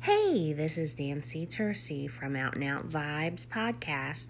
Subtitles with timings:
[0.00, 4.28] Hey, this is Nancy Tercy from Out and Out Vibes podcast.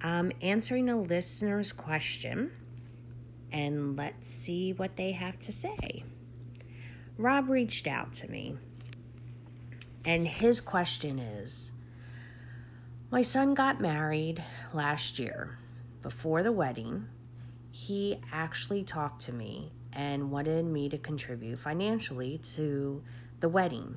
[0.00, 2.52] I'm answering a listener's question,
[3.50, 6.04] and let's see what they have to say.
[7.18, 8.56] Rob reached out to me,
[10.04, 11.72] and his question is
[13.10, 15.58] My son got married last year.
[16.02, 17.08] Before the wedding,
[17.72, 23.02] he actually talked to me and wanted me to contribute financially to
[23.40, 23.96] the wedding.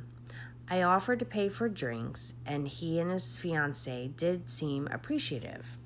[0.69, 5.77] I offered to pay for drinks, and he and his fiance did seem appreciative.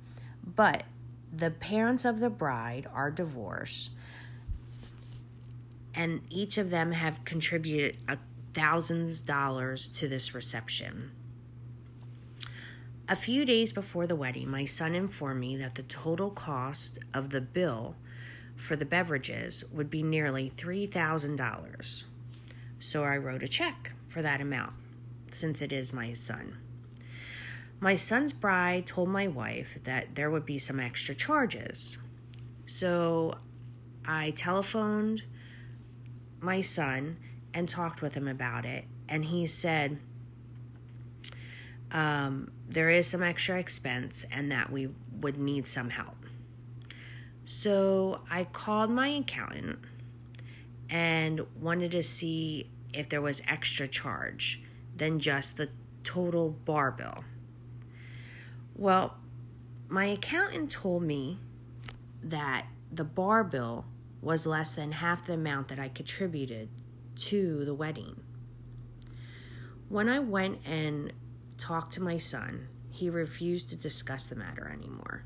[0.44, 0.84] But
[1.32, 3.92] the parents of the bride are divorced,
[5.94, 8.18] and each of them have contributed a
[8.54, 11.12] thousands dollars to this reception.
[13.08, 17.30] A few days before the wedding, my son informed me that the total cost of
[17.30, 17.96] the bill
[18.56, 22.04] for the beverages would be nearly $3,000.
[22.80, 24.74] So I wrote a check for that amount,
[25.32, 26.58] since it is my son.
[27.80, 31.98] My son's bride told my wife that there would be some extra charges.
[32.66, 33.38] So
[34.06, 35.24] I telephoned
[36.40, 37.18] my son
[37.54, 40.00] and talked with him about it, and he said
[41.92, 44.90] um, there is some extra expense and that we
[45.20, 46.26] would need some help.
[47.46, 49.80] So I called my accountant
[50.90, 54.62] and wanted to see if there was extra charge
[54.96, 55.70] than just the
[56.04, 57.24] total bar bill.
[58.76, 59.18] Well,
[59.88, 61.40] my accountant told me
[62.24, 63.86] that the bar bill
[64.22, 66.70] was less than half the amount that I contributed
[67.16, 68.22] to the wedding.
[69.90, 71.12] When I went and
[71.58, 75.24] talked to my son, he refused to discuss the matter anymore.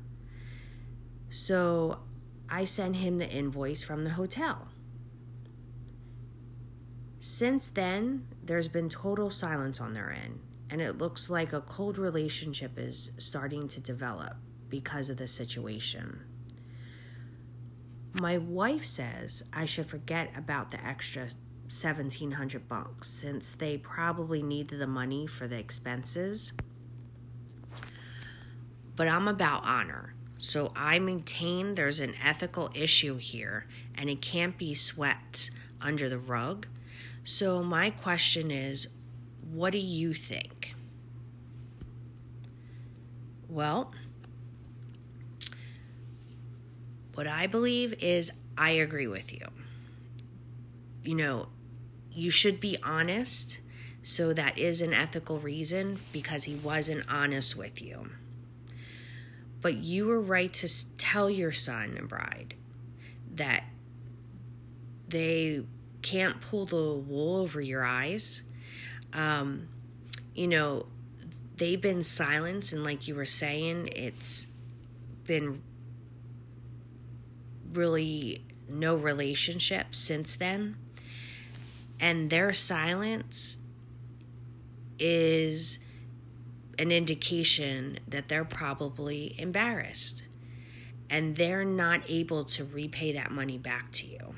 [1.30, 2.00] So
[2.48, 4.68] I sent him the invoice from the hotel.
[7.28, 10.38] Since then, there's been total silence on their end,
[10.70, 14.36] and it looks like a cold relationship is starting to develop
[14.68, 16.20] because of the situation.
[18.12, 21.22] My wife says I should forget about the extra
[21.64, 26.52] 1700 bucks since they probably needed the money for the expenses.
[28.94, 30.14] But I'm about honor.
[30.38, 33.66] So I maintain there's an ethical issue here
[33.96, 35.50] and it can't be swept
[35.80, 36.68] under the rug
[37.26, 38.86] so, my question is
[39.52, 40.76] what do you think?
[43.48, 43.92] Well,
[47.14, 49.44] what I believe is I agree with you.
[51.02, 51.48] You know,
[52.12, 53.58] you should be honest.
[54.04, 58.08] So that is an ethical reason because he wasn't honest with you.
[59.60, 62.54] But you were right to tell your son and bride
[63.34, 63.64] that
[65.08, 65.64] they
[66.06, 68.42] can't pull the wool over your eyes.
[69.12, 69.68] Um,
[70.36, 70.86] you know,
[71.56, 74.46] they've been silent, and like you were saying, it's
[75.24, 75.62] been
[77.72, 80.76] really no relationship since then.
[81.98, 83.56] And their silence
[85.00, 85.80] is
[86.78, 90.22] an indication that they're probably embarrassed
[91.10, 94.34] and they're not able to repay that money back to you.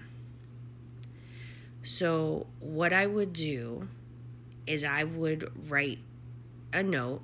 [1.83, 3.89] So, what I would do
[4.67, 6.01] is I would write
[6.73, 7.23] a note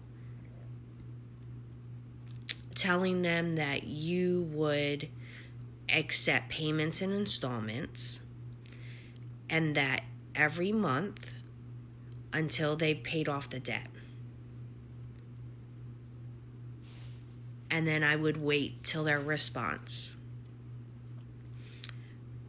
[2.75, 5.09] telling them that you would
[5.89, 8.21] accept payments and installments
[9.49, 10.03] and that
[10.35, 11.35] every month
[12.33, 13.87] until they paid off the debt.
[17.71, 20.15] And then I would wait till their response.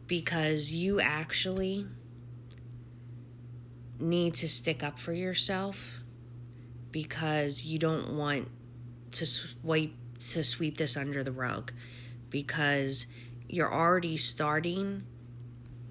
[0.06, 1.86] Because you actually
[3.98, 6.00] need to stick up for yourself
[6.90, 8.48] because you don't want
[9.12, 11.72] to swipe to sweep this under the rug
[12.30, 13.06] because
[13.48, 15.02] you're already starting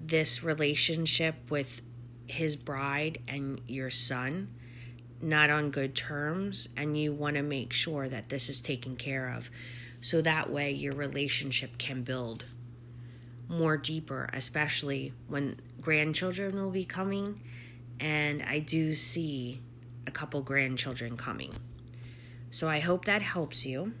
[0.00, 1.80] this relationship with
[2.26, 4.48] his bride and your son
[5.20, 9.32] not on good terms and you want to make sure that this is taken care
[9.32, 9.48] of.
[10.00, 12.44] So that way your relationship can build
[13.48, 17.40] more deeper especially when grandchildren will be coming
[18.00, 19.60] and I do see
[20.06, 21.52] a couple grandchildren coming.
[22.50, 23.94] So I hope that helps you.